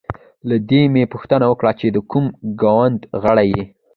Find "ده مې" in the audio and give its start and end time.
0.69-1.03